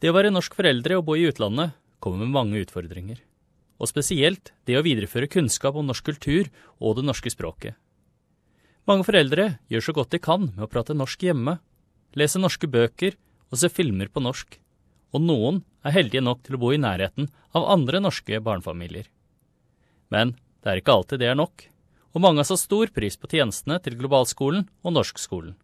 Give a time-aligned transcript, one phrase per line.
[0.00, 3.18] Det å være norsk foreldre og bo i utlandet kommer med mange utfordringer.
[3.80, 6.48] Og spesielt det å videreføre kunnskap om norsk kultur
[6.80, 7.76] og det norske språket.
[8.88, 11.58] Mange foreldre gjør så godt de kan med å prate norsk hjemme,
[12.16, 13.18] lese norske bøker
[13.52, 14.56] og se filmer på norsk.
[15.12, 19.04] Og noen er heldige nok til å bo i nærheten av andre norske barnefamilier.
[20.08, 20.32] Men
[20.64, 21.66] det er ikke alltid det er nok,
[22.16, 25.58] og mange har satt stor pris på tjenestene til globalskolen og norskskolen.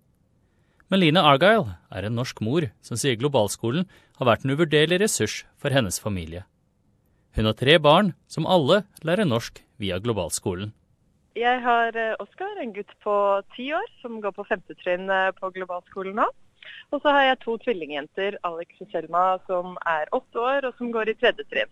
[0.86, 3.88] Men Line Argyle er en norsk mor som sier globalskolen
[4.20, 6.44] har vært en uvurderlig ressurs for hennes familie.
[7.34, 10.70] Hun har tre barn som alle lærer norsk via globalskolen.
[11.36, 13.14] Jeg har eh, Oskar, en gutt på
[13.56, 16.30] ti år, som går på femte trinn på globalskolen nå.
[16.94, 20.94] Og så har jeg to tvillingjenter, Alex og Selma, som er åtte år og som
[20.94, 21.70] går i tredje trinn.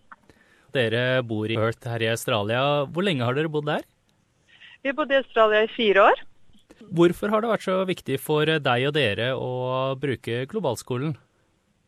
[0.75, 2.61] Dere bor i Perth her i Australia.
[2.91, 3.85] Hvor lenge har dere bodd der?
[4.83, 6.23] Vi har bodd i Australia i fire år.
[6.95, 11.15] Hvorfor har det vært så viktig for deg og dere å bruke globalskolen?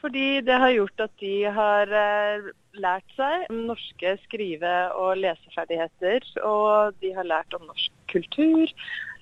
[0.01, 6.25] Fordi det har gjort at de har eh, lært seg norske skrive- og leseferdigheter.
[6.45, 8.69] Og de har lært om norsk kultur,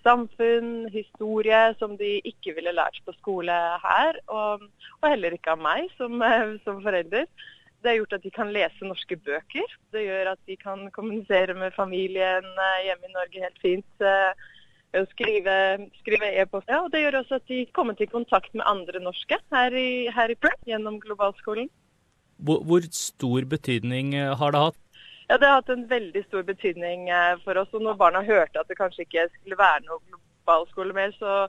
[0.06, 4.20] samfunn, historie, som de ikke ville lært på skole her.
[4.28, 4.68] Og,
[5.02, 7.30] og heller ikke av meg som, eh, som forelder.
[7.80, 9.78] Det har gjort at de kan lese norske bøker.
[9.96, 14.06] Det gjør at de kan kommunisere med familien eh, hjemme i Norge helt fint.
[14.96, 15.56] Eh, skrive,
[16.00, 16.70] skrive e-post.
[16.72, 20.08] Ja, og det gjør også at de kommer til kontakt med andre norske her i,
[20.16, 21.70] her i Perth gjennom globalskolen.
[22.38, 24.82] Hvor, hvor, stor betydning eh, har det hatt?
[25.30, 27.08] Ja, Det har hatt en veldig stor betydning
[27.44, 27.74] for oss.
[27.74, 31.48] og Når barna hørte at det kanskje ikke skulle være noe globalskole mer, så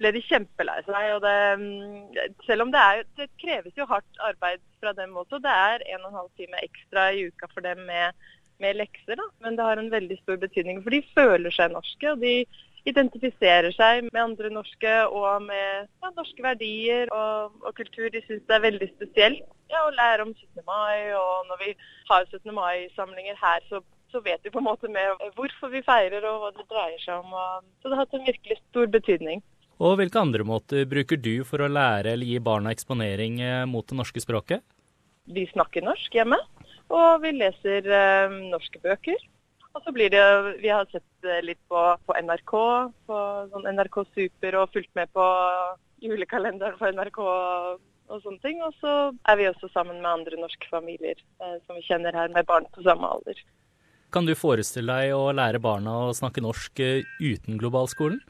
[0.00, 1.12] ble de kjempelei seg.
[1.14, 5.38] og det, mm, Selv om det, er, det kreves jo hardt arbeid fra dem også.
[5.38, 8.18] Det er en og en halv time ekstra i uka for dem med,
[8.58, 9.14] med lekser.
[9.16, 9.28] Da.
[9.40, 12.10] Men det har en veldig stor betydning, for de føler seg norske.
[12.10, 12.42] og de
[12.88, 18.08] identifiserer seg med andre norske og med ja, norske verdier og, og, kultur.
[18.10, 20.64] De syns det er veldig spesielt ja, å lære om 17.
[20.66, 21.12] mai.
[21.18, 21.74] Og når vi
[22.10, 22.50] har 17.
[22.56, 26.52] mai-samlinger her, så, så, vet vi på en måte mer hvorfor vi feirer og hva
[26.58, 27.32] det dreier seg om.
[27.32, 29.44] Og, så det har hatt en virkelig stor betydning.
[29.82, 33.86] Og hvilke andre måter bruker du for å lære eller gi barna eksponering eh, mot
[33.88, 34.62] det norske språket?
[35.32, 36.38] Vi snakker norsk hjemme,
[36.92, 39.18] og vi leser eh, norske bøker.
[39.72, 40.24] Og så blir det,
[40.60, 42.52] Vi har sett eh, litt på, på NRK,
[43.08, 43.22] på
[43.54, 45.24] sånn NRK Super og fulgt med på
[46.02, 47.20] julekalenderen for NRK
[48.12, 48.60] og sånne ting.
[48.66, 48.94] Og så
[49.30, 52.68] er vi også sammen med andre norske familier eh, som vi kjenner her, med barn
[52.74, 53.38] på samme alder.
[54.12, 58.20] Kan du forestille deg å lære barna å snakke norsk eh, uten globalskolen?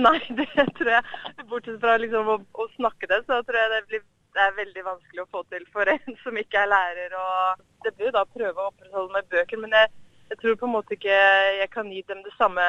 [0.00, 1.04] Nei, det tror jeg.
[1.50, 4.86] Bortsett fra liksom å, å, snakke det, så tror jeg det, blir, det, er veldig
[4.86, 7.16] vanskelig å få til for en som ikke er lærer.
[7.18, 9.92] og Det blir jo da prøve å opprettholde med bøker, men jeg,
[10.30, 11.16] jeg, tror på en måte ikke
[11.60, 12.64] jeg kan gi dem det samme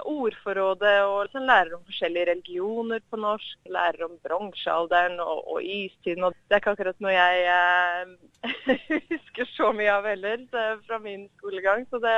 [0.00, 0.94] ordforrådet.
[1.04, 6.24] og liksom Lærer om forskjellige religioner på norsk, lærer om bronsealderen og, og istiden.
[6.24, 10.46] og Det er ikke akkurat noe jeg eh, husker så mye av heller
[10.86, 11.86] fra min skolegang.
[11.90, 12.16] Så det,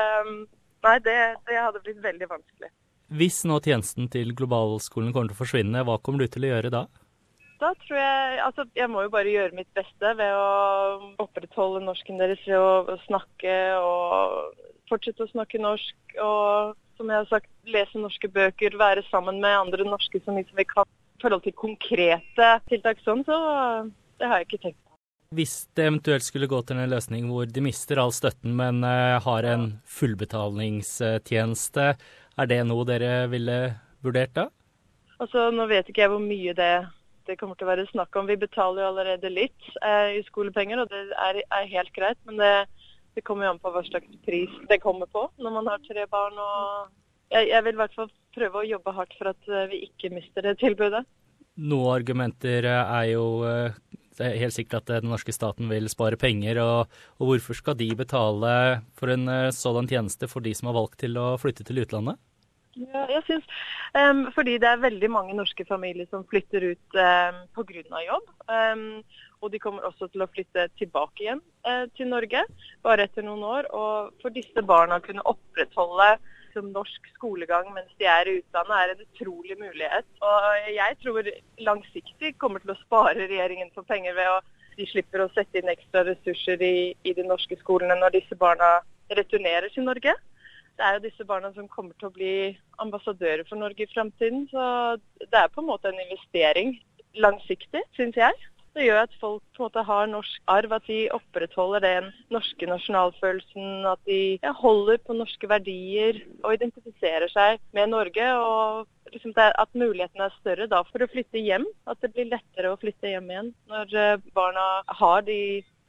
[0.86, 2.72] nei, det, det hadde blitt veldig vanskelig.
[3.12, 6.70] Hvis nå tjenesten til globalskolen kommer til å forsvinne, hva kommer du til å gjøre
[6.72, 6.86] da?
[7.62, 12.18] Da tror jeg Altså, jeg må jo bare gjøre mitt beste ved å opprettholde norsken
[12.20, 15.96] deres ved å, snakke og fortsette å snakke norsk.
[16.20, 20.46] Og som jeg har sagt, lese norske bøker, være sammen med andre norske så mye
[20.48, 20.88] som vi kan.
[21.18, 23.36] I forhold til konkrete tiltak sånn, så
[24.18, 24.96] det har jeg ikke tenkt på.
[25.32, 29.22] Hvis det eventuelt skulle gå til en løsning hvor de mister all støtten, men uh,
[29.24, 31.86] har en fullbetalingstjeneste,
[32.42, 33.58] er det noe dere ville
[34.04, 34.48] vurdert da?
[35.22, 36.72] Altså, Nå vet ikke jeg hvor mye det,
[37.30, 38.28] det kommer til å være snakk om.
[38.28, 42.18] Vi betaler jo allerede litt eh, i skolepenger, og det er, er helt greit.
[42.26, 42.52] Men det,
[43.14, 46.06] det, kommer jo an på hva slags pris det kommer på når man har tre
[46.10, 46.38] barn.
[46.38, 46.92] og
[47.32, 50.12] Jeg, jeg vil i hvert fall prøve å jobbe hardt for at eh, vi ikke
[50.14, 51.04] mister det tilbudet.
[51.60, 53.78] Noen argumenter eh, er jo eh,
[54.18, 56.60] det er helt sikkert at den norske staten vil spare penger.
[56.60, 58.52] Og, og hvorfor skal de betale
[58.98, 62.20] for en sånn sådan tjeneste for de som har valgt til å flytte til utlandet?
[62.76, 63.48] Ja, jeg synes,
[63.92, 67.82] um, fordi det er veldig mange norske familier som flytter ut um, pga.
[68.06, 68.30] jobb.
[68.48, 68.86] Um,
[69.44, 72.44] og de kommer også til å flytte tilbake igjen uh, til Norge
[72.84, 73.70] bare etter noen år.
[73.72, 76.14] Og for disse barna å kunne opprettholde
[76.46, 80.08] liksom, norsk skolegang mens de er i utlandet, er en utrolig mulighet.
[80.22, 81.30] Og jeg tror
[81.68, 84.40] langsiktig kommer til å spare regjeringen for penger ved å
[84.76, 88.78] de slipper å sette inn ekstra ressurser i, i de norske skolene når disse barna
[89.12, 90.14] returnerer til Norge.
[90.78, 92.34] Det er jo disse barna som kommer til å bli
[92.80, 94.46] ambassadører for Norge i fremtiden.
[94.48, 94.62] Så
[95.20, 96.78] det er på en måte en investering
[97.20, 98.48] langsiktig, syns jeg.
[98.72, 102.68] Det gjør at folk på en måte har norsk arv, at de opprettholder den norske
[102.70, 103.84] nasjonalfølelsen.
[103.90, 108.30] At de ja, holder på norske verdier og identifiserer seg med Norge.
[108.40, 111.68] Og liksom at mulighetene er større da for å flytte hjem.
[111.84, 114.66] At det blir lettere å flytte hjem igjen når eh, barna
[115.02, 115.38] har de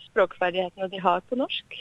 [0.09, 1.79] språkferdighetene de har på norsk.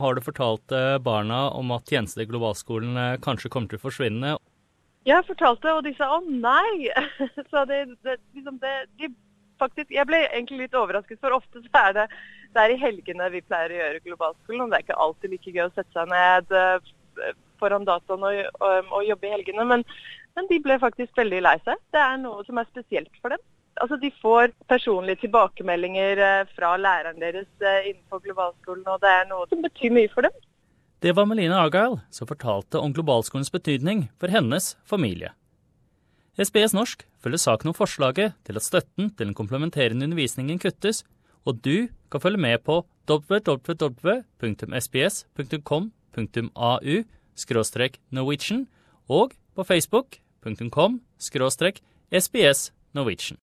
[0.00, 3.86] Har du fortalt eh, barna om at tjenester i globalskolen eh, kanskje kommer til å
[3.86, 4.36] forsvinne?
[5.06, 6.90] Jeg fortalte, og de sa å nei.
[7.52, 9.14] Så det, det, liksom det, de
[9.60, 12.06] faktisk, jeg ble egentlig litt overrasket, for ofte så er det,
[12.54, 14.64] det er i helgene vi pleier å gjøre globalskolen.
[14.64, 16.56] Og det er ikke alltid like gøy å sette seg ned
[17.60, 19.66] foran dataen og, og, og jobbe i helgene.
[19.68, 19.86] Men,
[20.36, 21.80] men, de ble faktisk veldig lei seg.
[21.94, 23.42] Det er noe som er spesielt for dem.
[23.80, 29.28] Altså, De får personlige tilbakemeldinger eh, fra læreren deres eh, innenfor globalskolen, og det er
[29.30, 30.46] noe som betyr mye for dem.
[31.00, 35.32] Det var Melina Agail som fortalte om globalskolens betydning for hennes familie.
[36.38, 41.04] SBS Norsk følger saken om forslaget til at støtten til den komplementerende undervisningen kuttes,
[41.44, 43.74] og du kan følge med på www.sbs.com.au
[48.10, 48.68] Norwegian
[49.08, 51.00] og på facebook.com
[52.20, 53.38] sbs Norwegian.